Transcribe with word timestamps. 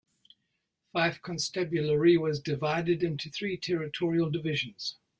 Fife 0.93 1.21
Constabulary 1.21 2.17
was 2.17 2.39
divided 2.39 3.03
into 3.03 3.29
three 3.29 3.55
Territorial 3.55 4.31
Divisions. 4.31 4.97